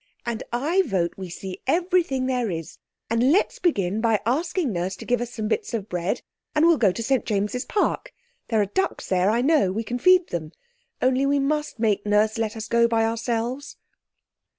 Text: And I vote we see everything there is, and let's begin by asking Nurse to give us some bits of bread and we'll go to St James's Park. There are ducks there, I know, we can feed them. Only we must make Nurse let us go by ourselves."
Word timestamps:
And 0.25 0.41
I 0.51 0.81
vote 0.81 1.13
we 1.15 1.29
see 1.29 1.61
everything 1.67 2.25
there 2.25 2.49
is, 2.49 2.79
and 3.07 3.31
let's 3.31 3.59
begin 3.59 4.01
by 4.01 4.19
asking 4.25 4.73
Nurse 4.73 4.95
to 4.95 5.05
give 5.05 5.21
us 5.21 5.29
some 5.29 5.47
bits 5.47 5.75
of 5.75 5.89
bread 5.89 6.23
and 6.55 6.65
we'll 6.65 6.79
go 6.79 6.91
to 6.91 7.03
St 7.03 7.23
James's 7.23 7.65
Park. 7.65 8.11
There 8.47 8.59
are 8.61 8.65
ducks 8.65 9.09
there, 9.09 9.29
I 9.29 9.41
know, 9.41 9.71
we 9.71 9.83
can 9.83 9.99
feed 9.99 10.29
them. 10.29 10.53
Only 11.03 11.27
we 11.27 11.37
must 11.37 11.77
make 11.77 12.03
Nurse 12.03 12.39
let 12.39 12.57
us 12.57 12.67
go 12.67 12.87
by 12.87 13.05
ourselves." 13.05 13.77